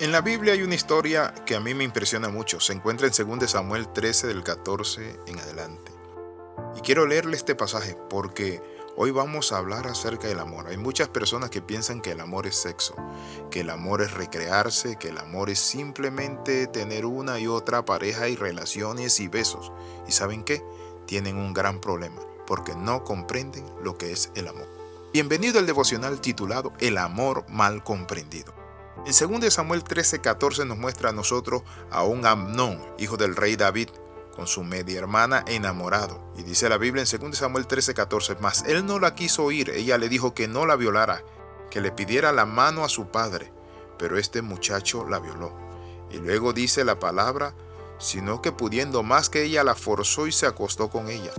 En 0.00 0.12
la 0.12 0.20
Biblia 0.20 0.52
hay 0.52 0.62
una 0.62 0.76
historia 0.76 1.34
que 1.44 1.56
a 1.56 1.60
mí 1.60 1.74
me 1.74 1.82
impresiona 1.82 2.28
mucho. 2.28 2.60
Se 2.60 2.72
encuentra 2.72 3.08
en 3.08 3.38
2 3.38 3.50
Samuel 3.50 3.92
13 3.92 4.28
del 4.28 4.44
14 4.44 5.18
en 5.26 5.40
adelante. 5.40 5.90
Y 6.76 6.82
quiero 6.82 7.04
leerle 7.04 7.36
este 7.36 7.56
pasaje 7.56 7.96
porque 8.08 8.62
hoy 8.94 9.10
vamos 9.10 9.50
a 9.50 9.58
hablar 9.58 9.88
acerca 9.88 10.28
del 10.28 10.38
amor. 10.38 10.68
Hay 10.68 10.76
muchas 10.76 11.08
personas 11.08 11.50
que 11.50 11.62
piensan 11.62 12.00
que 12.00 12.12
el 12.12 12.20
amor 12.20 12.46
es 12.46 12.54
sexo, 12.54 12.94
que 13.50 13.62
el 13.62 13.70
amor 13.70 14.00
es 14.00 14.12
recrearse, 14.12 14.94
que 14.94 15.08
el 15.08 15.18
amor 15.18 15.50
es 15.50 15.58
simplemente 15.58 16.68
tener 16.68 17.04
una 17.04 17.40
y 17.40 17.48
otra 17.48 17.84
pareja 17.84 18.28
y 18.28 18.36
relaciones 18.36 19.18
y 19.18 19.26
besos. 19.26 19.72
¿Y 20.06 20.12
saben 20.12 20.44
qué? 20.44 20.62
Tienen 21.06 21.36
un 21.36 21.52
gran 21.52 21.80
problema 21.80 22.20
porque 22.46 22.76
no 22.76 23.02
comprenden 23.02 23.66
lo 23.82 23.98
que 23.98 24.12
es 24.12 24.30
el 24.36 24.46
amor. 24.46 24.68
Bienvenido 25.12 25.58
al 25.58 25.66
devocional 25.66 26.20
titulado 26.20 26.72
El 26.78 26.98
amor 26.98 27.46
mal 27.48 27.82
comprendido. 27.82 28.57
En 29.06 29.40
2 29.40 29.52
Samuel 29.52 29.84
13:14 29.84 30.66
nos 30.66 30.76
muestra 30.76 31.10
a 31.10 31.12
nosotros 31.12 31.62
a 31.90 32.02
un 32.02 32.26
Amnón, 32.26 32.78
hijo 32.98 33.16
del 33.16 33.36
rey 33.36 33.56
David, 33.56 33.88
con 34.34 34.46
su 34.46 34.64
media 34.64 34.98
hermana 34.98 35.44
enamorado. 35.46 36.20
Y 36.36 36.42
dice 36.42 36.68
la 36.68 36.78
Biblia 36.78 37.04
en 37.04 37.20
2 37.20 37.38
Samuel 37.38 37.66
13:14, 37.66 38.36
mas 38.40 38.64
él 38.66 38.84
no 38.84 38.98
la 38.98 39.14
quiso 39.14 39.44
oír, 39.44 39.70
ella 39.70 39.98
le 39.98 40.08
dijo 40.08 40.34
que 40.34 40.48
no 40.48 40.66
la 40.66 40.76
violara, 40.76 41.22
que 41.70 41.80
le 41.80 41.92
pidiera 41.92 42.32
la 42.32 42.44
mano 42.44 42.84
a 42.84 42.88
su 42.88 43.08
padre, 43.08 43.52
pero 43.98 44.18
este 44.18 44.42
muchacho 44.42 45.06
la 45.08 45.18
violó. 45.18 45.52
Y 46.10 46.18
luego 46.18 46.52
dice 46.52 46.84
la 46.84 46.98
palabra, 46.98 47.54
sino 47.98 48.42
que 48.42 48.52
pudiendo 48.52 49.02
más 49.02 49.28
que 49.28 49.42
ella 49.42 49.64
la 49.64 49.74
forzó 49.74 50.26
y 50.26 50.32
se 50.32 50.46
acostó 50.46 50.88
con 50.88 51.08
ella. 51.08 51.32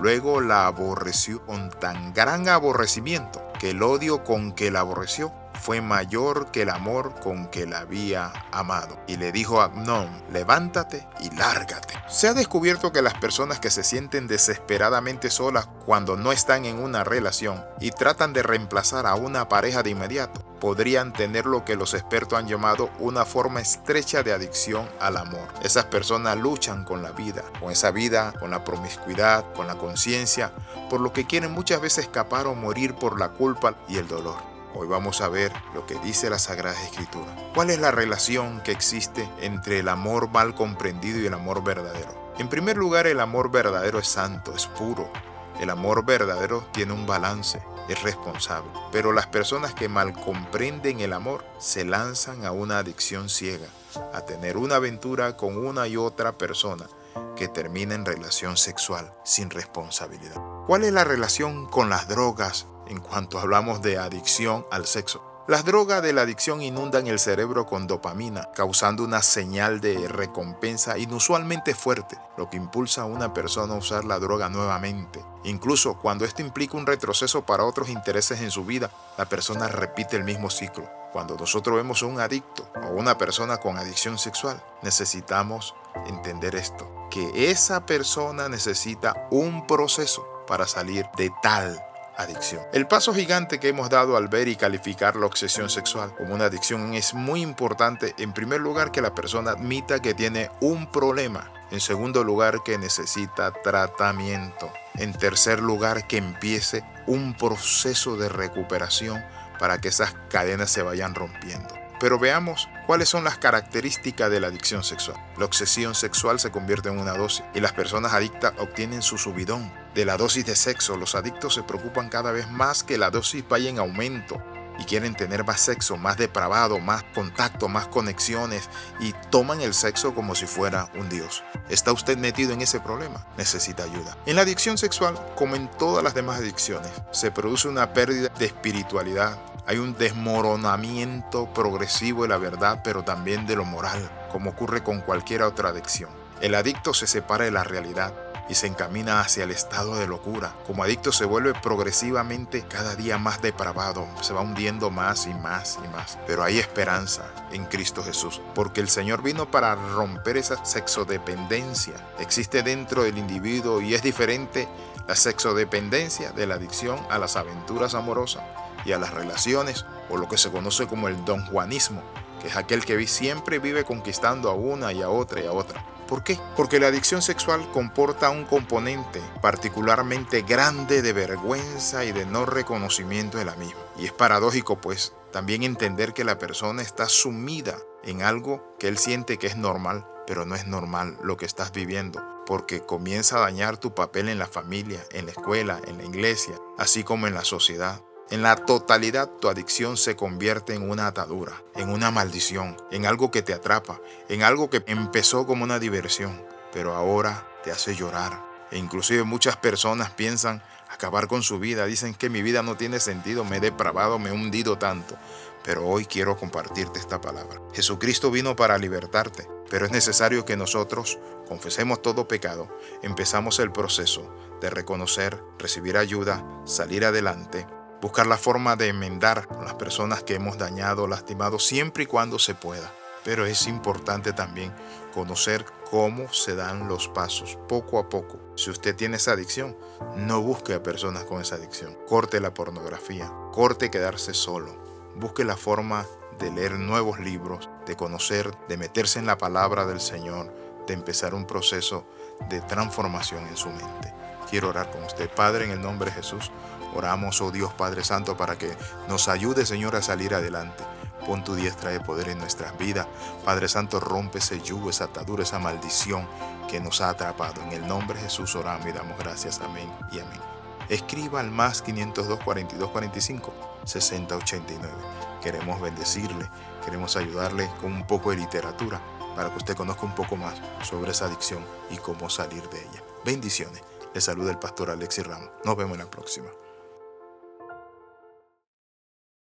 Luego 0.00 0.40
la 0.40 0.66
aborreció 0.66 1.44
con 1.44 1.70
tan 1.70 2.12
gran 2.14 2.48
aborrecimiento 2.48 3.42
que 3.58 3.70
el 3.70 3.82
odio 3.82 4.24
con 4.24 4.52
que 4.52 4.70
la 4.70 4.80
aborreció 4.80 5.32
fue 5.60 5.80
mayor 5.80 6.50
que 6.50 6.62
el 6.62 6.70
amor 6.70 7.18
con 7.20 7.46
que 7.48 7.66
la 7.66 7.80
había 7.80 8.32
amado. 8.52 8.98
Y 9.06 9.16
le 9.16 9.32
dijo 9.32 9.60
a 9.60 9.64
Abnón, 9.64 10.22
levántate 10.32 11.06
y 11.20 11.34
lárgate. 11.34 11.94
Se 12.08 12.28
ha 12.28 12.34
descubierto 12.34 12.92
que 12.92 13.02
las 13.02 13.14
personas 13.14 13.60
que 13.60 13.70
se 13.70 13.82
sienten 13.84 14.26
desesperadamente 14.26 15.30
solas 15.30 15.68
cuando 15.84 16.16
no 16.16 16.32
están 16.32 16.64
en 16.64 16.78
una 16.78 17.04
relación 17.04 17.64
y 17.80 17.90
tratan 17.90 18.32
de 18.32 18.42
reemplazar 18.42 19.06
a 19.06 19.14
una 19.14 19.48
pareja 19.48 19.82
de 19.82 19.90
inmediato, 19.90 20.40
podrían 20.60 21.12
tener 21.12 21.46
lo 21.46 21.64
que 21.64 21.76
los 21.76 21.94
expertos 21.94 22.38
han 22.38 22.48
llamado 22.48 22.90
una 22.98 23.24
forma 23.24 23.60
estrecha 23.60 24.22
de 24.22 24.32
adicción 24.32 24.88
al 25.00 25.16
amor. 25.16 25.48
Esas 25.62 25.84
personas 25.86 26.36
luchan 26.36 26.84
con 26.84 27.02
la 27.02 27.12
vida, 27.12 27.42
con 27.60 27.70
esa 27.70 27.90
vida, 27.90 28.32
con 28.38 28.50
la 28.50 28.64
promiscuidad, 28.64 29.44
con 29.54 29.66
la 29.66 29.76
conciencia, 29.76 30.52
por 30.88 31.00
lo 31.00 31.12
que 31.12 31.26
quieren 31.26 31.52
muchas 31.52 31.80
veces 31.80 32.04
escapar 32.04 32.46
o 32.46 32.54
morir 32.54 32.94
por 32.94 33.18
la 33.18 33.30
culpa 33.30 33.74
y 33.88 33.98
el 33.98 34.08
dolor. 34.08 34.55
Hoy 34.78 34.88
vamos 34.88 35.22
a 35.22 35.28
ver 35.28 35.54
lo 35.72 35.86
que 35.86 35.94
dice 36.00 36.28
la 36.28 36.38
Sagrada 36.38 36.78
Escritura. 36.82 37.34
¿Cuál 37.54 37.70
es 37.70 37.78
la 37.78 37.92
relación 37.92 38.60
que 38.60 38.72
existe 38.72 39.26
entre 39.40 39.78
el 39.78 39.88
amor 39.88 40.28
mal 40.28 40.54
comprendido 40.54 41.18
y 41.18 41.24
el 41.24 41.32
amor 41.32 41.64
verdadero? 41.64 42.34
En 42.36 42.50
primer 42.50 42.76
lugar, 42.76 43.06
el 43.06 43.20
amor 43.20 43.50
verdadero 43.50 43.98
es 43.98 44.06
santo, 44.06 44.54
es 44.54 44.66
puro. 44.66 45.10
El 45.58 45.70
amor 45.70 46.04
verdadero 46.04 46.66
tiene 46.74 46.92
un 46.92 47.06
balance, 47.06 47.62
es 47.88 48.02
responsable. 48.02 48.70
Pero 48.92 49.14
las 49.14 49.26
personas 49.26 49.72
que 49.72 49.88
mal 49.88 50.12
comprenden 50.12 51.00
el 51.00 51.14
amor 51.14 51.42
se 51.58 51.86
lanzan 51.86 52.44
a 52.44 52.52
una 52.52 52.78
adicción 52.78 53.30
ciega, 53.30 53.68
a 54.12 54.26
tener 54.26 54.58
una 54.58 54.76
aventura 54.76 55.38
con 55.38 55.56
una 55.56 55.88
y 55.88 55.96
otra 55.96 56.36
persona 56.36 56.86
que 57.34 57.48
termina 57.48 57.94
en 57.94 58.04
relación 58.04 58.58
sexual 58.58 59.10
sin 59.24 59.48
responsabilidad. 59.48 60.36
¿Cuál 60.66 60.84
es 60.84 60.92
la 60.92 61.04
relación 61.04 61.66
con 61.66 61.88
las 61.88 62.08
drogas, 62.08 62.66
en 62.88 63.00
cuanto 63.00 63.38
hablamos 63.38 63.82
de 63.82 63.98
adicción 63.98 64.66
al 64.70 64.86
sexo. 64.86 65.22
Las 65.48 65.64
drogas 65.64 66.02
de 66.02 66.12
la 66.12 66.22
adicción 66.22 66.60
inundan 66.60 67.06
el 67.06 67.20
cerebro 67.20 67.66
con 67.66 67.86
dopamina, 67.86 68.50
causando 68.52 69.04
una 69.04 69.22
señal 69.22 69.80
de 69.80 70.08
recompensa 70.08 70.98
inusualmente 70.98 71.72
fuerte, 71.72 72.18
lo 72.36 72.50
que 72.50 72.56
impulsa 72.56 73.02
a 73.02 73.04
una 73.04 73.32
persona 73.32 73.74
a 73.74 73.78
usar 73.78 74.04
la 74.04 74.18
droga 74.18 74.48
nuevamente. 74.48 75.24
Incluso 75.44 75.98
cuando 75.98 76.24
esto 76.24 76.42
implica 76.42 76.76
un 76.76 76.84
retroceso 76.84 77.46
para 77.46 77.62
otros 77.62 77.90
intereses 77.90 78.40
en 78.40 78.50
su 78.50 78.64
vida, 78.64 78.90
la 79.16 79.26
persona 79.26 79.68
repite 79.68 80.16
el 80.16 80.24
mismo 80.24 80.50
ciclo. 80.50 80.90
Cuando 81.12 81.36
nosotros 81.36 81.76
vemos 81.76 82.02
a 82.02 82.06
un 82.06 82.18
adicto 82.18 82.68
o 82.82 82.94
una 82.94 83.16
persona 83.16 83.58
con 83.58 83.78
adicción 83.78 84.18
sexual, 84.18 84.60
necesitamos 84.82 85.76
entender 86.08 86.56
esto, 86.56 86.90
que 87.08 87.52
esa 87.52 87.86
persona 87.86 88.48
necesita 88.48 89.28
un 89.30 89.64
proceso 89.68 90.26
para 90.48 90.66
salir 90.66 91.06
de 91.16 91.30
tal 91.40 91.85
adicción. 92.16 92.62
El 92.72 92.86
paso 92.86 93.14
gigante 93.14 93.60
que 93.60 93.68
hemos 93.68 93.90
dado 93.90 94.16
al 94.16 94.28
ver 94.28 94.48
y 94.48 94.56
calificar 94.56 95.16
la 95.16 95.26
obsesión 95.26 95.70
sexual 95.70 96.14
como 96.14 96.34
una 96.34 96.46
adicción 96.46 96.94
es 96.94 97.14
muy 97.14 97.42
importante. 97.42 98.14
En 98.18 98.32
primer 98.32 98.60
lugar, 98.60 98.92
que 98.92 99.02
la 99.02 99.14
persona 99.14 99.52
admita 99.52 100.00
que 100.00 100.14
tiene 100.14 100.50
un 100.60 100.90
problema. 100.90 101.52
En 101.70 101.80
segundo 101.80 102.24
lugar, 102.24 102.62
que 102.64 102.78
necesita 102.78 103.52
tratamiento. 103.62 104.72
En 104.94 105.12
tercer 105.12 105.60
lugar, 105.60 106.06
que 106.06 106.16
empiece 106.16 106.84
un 107.06 107.34
proceso 107.34 108.16
de 108.16 108.28
recuperación 108.28 109.24
para 109.58 109.80
que 109.80 109.88
esas 109.88 110.14
cadenas 110.28 110.70
se 110.70 110.82
vayan 110.82 111.14
rompiendo. 111.14 111.74
Pero 111.98 112.18
veamos 112.18 112.68
cuáles 112.86 113.08
son 113.08 113.24
las 113.24 113.38
características 113.38 114.30
de 114.30 114.40
la 114.40 114.48
adicción 114.48 114.84
sexual. 114.84 115.16
La 115.38 115.46
obsesión 115.46 115.94
sexual 115.94 116.38
se 116.38 116.50
convierte 116.50 116.90
en 116.90 116.98
una 116.98 117.12
dosis 117.12 117.42
y 117.54 117.60
las 117.60 117.72
personas 117.72 118.12
adictas 118.12 118.52
obtienen 118.58 119.02
su 119.02 119.16
subidón 119.16 119.72
de 119.96 120.04
la 120.04 120.18
dosis 120.18 120.44
de 120.44 120.54
sexo. 120.54 120.96
Los 120.96 121.14
adictos 121.14 121.54
se 121.54 121.62
preocupan 121.62 122.10
cada 122.10 122.30
vez 122.30 122.48
más 122.50 122.84
que 122.84 122.98
la 122.98 123.10
dosis 123.10 123.42
vaya 123.48 123.70
en 123.70 123.78
aumento 123.78 124.40
y 124.78 124.84
quieren 124.84 125.14
tener 125.14 125.42
más 125.42 125.62
sexo, 125.62 125.96
más 125.96 126.18
depravado, 126.18 126.78
más 126.78 127.02
contacto, 127.14 127.66
más 127.66 127.88
conexiones 127.88 128.68
y 129.00 129.14
toman 129.30 129.62
el 129.62 129.72
sexo 129.72 130.14
como 130.14 130.34
si 130.34 130.46
fuera 130.46 130.90
un 130.96 131.08
dios. 131.08 131.42
¿Está 131.70 131.92
usted 131.92 132.18
metido 132.18 132.52
en 132.52 132.60
ese 132.60 132.78
problema? 132.78 133.26
Necesita 133.38 133.84
ayuda. 133.84 134.18
En 134.26 134.36
la 134.36 134.42
adicción 134.42 134.76
sexual, 134.76 135.18
como 135.34 135.56
en 135.56 135.70
todas 135.78 136.04
las 136.04 136.14
demás 136.14 136.40
adicciones, 136.40 136.92
se 137.10 137.30
produce 137.30 137.66
una 137.66 137.94
pérdida 137.94 138.28
de 138.38 138.44
espiritualidad, 138.44 139.38
hay 139.66 139.78
un 139.78 139.96
desmoronamiento 139.96 141.52
progresivo 141.54 142.22
de 142.22 142.28
la 142.28 142.36
verdad, 142.36 142.82
pero 142.84 143.02
también 143.02 143.46
de 143.46 143.56
lo 143.56 143.64
moral, 143.64 144.10
como 144.30 144.50
ocurre 144.50 144.82
con 144.82 145.00
cualquier 145.00 145.42
otra 145.42 145.70
adicción. 145.70 146.10
El 146.42 146.54
adicto 146.54 146.92
se 146.92 147.06
separa 147.06 147.46
de 147.46 147.50
la 147.50 147.64
realidad 147.64 148.12
y 148.48 148.54
se 148.54 148.66
encamina 148.66 149.20
hacia 149.20 149.44
el 149.44 149.50
estado 149.50 149.96
de 149.96 150.06
locura. 150.06 150.54
Como 150.66 150.84
adicto 150.84 151.12
se 151.12 151.24
vuelve 151.24 151.54
progresivamente 151.54 152.66
cada 152.68 152.94
día 152.94 153.18
más 153.18 153.42
depravado, 153.42 154.06
se 154.20 154.32
va 154.32 154.40
hundiendo 154.40 154.90
más 154.90 155.26
y 155.26 155.34
más 155.34 155.78
y 155.84 155.88
más. 155.88 156.18
Pero 156.26 156.42
hay 156.44 156.58
esperanza 156.58 157.24
en 157.52 157.64
Cristo 157.64 158.02
Jesús, 158.02 158.40
porque 158.54 158.80
el 158.80 158.88
Señor 158.88 159.22
vino 159.22 159.50
para 159.50 159.74
romper 159.74 160.36
esa 160.36 160.64
sexodependencia. 160.64 161.94
Existe 162.18 162.62
dentro 162.62 163.02
del 163.02 163.18
individuo 163.18 163.80
y 163.80 163.94
es 163.94 164.02
diferente 164.02 164.68
la 165.06 165.16
sexodependencia 165.16 166.32
de 166.32 166.46
la 166.46 166.56
adicción 166.56 166.98
a 167.10 167.18
las 167.18 167.36
aventuras 167.36 167.94
amorosas 167.94 168.42
y 168.84 168.92
a 168.92 168.98
las 168.98 169.12
relaciones 169.12 169.84
o 170.08 170.16
lo 170.16 170.28
que 170.28 170.38
se 170.38 170.50
conoce 170.50 170.86
como 170.86 171.08
el 171.08 171.24
don 171.24 171.44
juanismo, 171.46 172.02
que 172.40 172.48
es 172.48 172.56
aquel 172.56 172.84
que 172.84 173.06
siempre 173.06 173.58
vive 173.58 173.84
conquistando 173.84 174.50
a 174.50 174.54
una 174.54 174.92
y 174.92 175.02
a 175.02 175.10
otra 175.10 175.40
y 175.40 175.46
a 175.46 175.52
otra. 175.52 175.84
¿Por 176.08 176.22
qué? 176.22 176.38
Porque 176.56 176.78
la 176.78 176.86
adicción 176.86 177.20
sexual 177.20 177.68
comporta 177.72 178.30
un 178.30 178.44
componente 178.44 179.20
particularmente 179.42 180.42
grande 180.42 181.02
de 181.02 181.12
vergüenza 181.12 182.04
y 182.04 182.12
de 182.12 182.26
no 182.26 182.46
reconocimiento 182.46 183.38
de 183.38 183.44
la 183.44 183.56
misma. 183.56 183.80
Y 183.98 184.06
es 184.06 184.12
paradójico 184.12 184.80
pues 184.80 185.14
también 185.32 185.64
entender 185.64 186.12
que 186.12 186.24
la 186.24 186.38
persona 186.38 186.82
está 186.82 187.08
sumida 187.08 187.76
en 188.04 188.22
algo 188.22 188.76
que 188.78 188.88
él 188.88 188.98
siente 188.98 189.36
que 189.36 189.48
es 189.48 189.56
normal, 189.56 190.06
pero 190.26 190.46
no 190.46 190.54
es 190.54 190.66
normal 190.66 191.18
lo 191.22 191.36
que 191.36 191.46
estás 191.46 191.72
viviendo, 191.72 192.22
porque 192.46 192.80
comienza 192.80 193.38
a 193.38 193.40
dañar 193.40 193.76
tu 193.76 193.94
papel 193.94 194.28
en 194.28 194.38
la 194.38 194.46
familia, 194.46 195.04
en 195.10 195.26
la 195.26 195.32
escuela, 195.32 195.80
en 195.86 195.98
la 195.98 196.04
iglesia, 196.04 196.54
así 196.78 197.02
como 197.02 197.26
en 197.26 197.34
la 197.34 197.44
sociedad. 197.44 198.00
En 198.28 198.42
la 198.42 198.56
totalidad 198.56 199.30
tu 199.40 199.48
adicción 199.48 199.96
se 199.96 200.16
convierte 200.16 200.74
en 200.74 200.90
una 200.90 201.06
atadura, 201.06 201.62
en 201.76 201.88
una 201.88 202.10
maldición, 202.10 202.76
en 202.90 203.06
algo 203.06 203.30
que 203.30 203.40
te 203.40 203.54
atrapa, 203.54 204.00
en 204.28 204.42
algo 204.42 204.68
que 204.68 204.82
empezó 204.88 205.46
como 205.46 205.62
una 205.62 205.78
diversión, 205.78 206.44
pero 206.72 206.94
ahora 206.94 207.46
te 207.62 207.70
hace 207.70 207.94
llorar. 207.94 208.44
E 208.72 208.78
inclusive 208.78 209.22
muchas 209.22 209.56
personas 209.56 210.10
piensan 210.10 210.60
acabar 210.90 211.28
con 211.28 211.44
su 211.44 211.60
vida, 211.60 211.86
dicen 211.86 212.14
que 212.14 212.28
mi 212.28 212.42
vida 212.42 212.64
no 212.64 212.76
tiene 212.76 212.98
sentido, 212.98 213.44
me 213.44 213.58
he 213.58 213.60
depravado, 213.60 214.18
me 214.18 214.30
he 214.30 214.32
hundido 214.32 214.76
tanto. 214.76 215.16
Pero 215.62 215.86
hoy 215.86 216.04
quiero 216.04 216.36
compartirte 216.36 216.98
esta 216.98 217.20
palabra. 217.20 217.60
Jesucristo 217.74 218.32
vino 218.32 218.56
para 218.56 218.76
libertarte, 218.76 219.46
pero 219.70 219.86
es 219.86 219.92
necesario 219.92 220.44
que 220.44 220.56
nosotros 220.56 221.20
confesemos 221.46 222.02
todo 222.02 222.26
pecado, 222.26 222.76
empezamos 223.02 223.60
el 223.60 223.70
proceso 223.70 224.28
de 224.60 224.68
reconocer, 224.68 225.40
recibir 225.60 225.96
ayuda, 225.96 226.44
salir 226.64 227.04
adelante 227.04 227.68
buscar 228.00 228.26
la 228.26 228.36
forma 228.36 228.76
de 228.76 228.88
enmendar 228.88 229.48
a 229.50 229.62
las 229.62 229.74
personas 229.74 230.22
que 230.22 230.34
hemos 230.34 230.58
dañado, 230.58 231.06
lastimado, 231.06 231.58
siempre 231.58 232.04
y 232.04 232.06
cuando 232.06 232.38
se 232.38 232.54
pueda. 232.54 232.92
Pero 233.24 233.44
es 233.44 233.66
importante 233.66 234.32
también 234.32 234.72
conocer 235.12 235.64
cómo 235.90 236.32
se 236.32 236.54
dan 236.54 236.88
los 236.88 237.08
pasos, 237.08 237.58
poco 237.68 237.98
a 237.98 238.08
poco. 238.08 238.38
Si 238.56 238.70
usted 238.70 238.94
tiene 238.94 239.16
esa 239.16 239.32
adicción, 239.32 239.76
no 240.14 240.40
busque 240.40 240.74
a 240.74 240.82
personas 240.82 241.24
con 241.24 241.40
esa 241.40 241.56
adicción. 241.56 241.96
Corte 242.06 242.40
la 242.40 242.54
pornografía, 242.54 243.32
corte 243.52 243.90
quedarse 243.90 244.34
solo. 244.34 244.76
Busque 245.16 245.44
la 245.44 245.56
forma 245.56 246.06
de 246.38 246.50
leer 246.50 246.72
nuevos 246.72 247.18
libros, 247.18 247.68
de 247.86 247.96
conocer, 247.96 248.52
de 248.68 248.76
meterse 248.76 249.18
en 249.18 249.26
la 249.26 249.38
palabra 249.38 249.86
del 249.86 250.00
Señor, 250.00 250.52
de 250.86 250.94
empezar 250.94 251.34
un 251.34 251.46
proceso 251.46 252.04
de 252.48 252.60
transformación 252.60 253.46
en 253.46 253.56
su 253.56 253.68
mente. 253.68 254.12
Quiero 254.50 254.68
orar 254.68 254.90
con 254.90 255.02
usted, 255.02 255.28
Padre, 255.30 255.64
en 255.64 255.72
el 255.72 255.80
nombre 255.80 256.10
de 256.10 256.16
Jesús. 256.16 256.52
Oramos, 256.96 257.40
oh 257.42 257.50
Dios 257.50 257.72
Padre 257.74 258.04
Santo, 258.04 258.36
para 258.36 258.56
que 258.56 258.76
nos 259.08 259.28
ayude, 259.28 259.66
Señor, 259.66 259.96
a 259.96 260.02
salir 260.02 260.34
adelante. 260.34 260.82
Pon 261.26 261.42
tu 261.44 261.54
diestra 261.54 261.90
de 261.90 262.00
poder 262.00 262.28
en 262.28 262.38
nuestras 262.38 262.76
vidas. 262.78 263.06
Padre 263.44 263.68
Santo, 263.68 264.00
rompe 264.00 264.38
ese 264.38 264.60
yugo, 264.60 264.90
esa 264.90 265.04
atadura, 265.04 265.42
esa 265.42 265.58
maldición 265.58 266.26
que 266.68 266.80
nos 266.80 267.00
ha 267.00 267.10
atrapado. 267.10 267.62
En 267.62 267.72
el 267.72 267.86
nombre 267.86 268.16
de 268.18 268.24
Jesús 268.24 268.54
oramos 268.54 268.86
y 268.86 268.92
damos 268.92 269.18
gracias. 269.18 269.60
Amén 269.60 269.92
y 270.12 270.20
amén. 270.20 270.40
Escriba 270.88 271.40
al 271.40 271.50
más 271.50 271.82
502 271.82 272.38
42 272.44 272.90
45 272.90 273.52
60 273.84 274.36
89. 274.36 274.94
Queremos 275.42 275.80
bendecirle, 275.80 276.48
queremos 276.84 277.16
ayudarle 277.16 277.68
con 277.80 277.92
un 277.92 278.06
poco 278.06 278.30
de 278.30 278.36
literatura 278.36 279.00
para 279.34 279.50
que 279.50 279.58
usted 279.58 279.76
conozca 279.76 280.06
un 280.06 280.14
poco 280.14 280.36
más 280.36 280.60
sobre 280.82 281.10
esa 281.10 281.26
adicción 281.26 281.64
y 281.90 281.96
cómo 281.98 282.30
salir 282.30 282.68
de 282.70 282.80
ella. 282.80 283.02
Bendiciones. 283.24 283.82
Le 284.14 284.20
saluda 284.20 284.50
el 284.50 284.58
pastor 284.58 284.90
Alexis 284.90 285.26
Ramos. 285.26 285.50
Nos 285.64 285.76
vemos 285.76 285.98
en 285.98 286.04
la 286.04 286.10
próxima. 286.10 286.48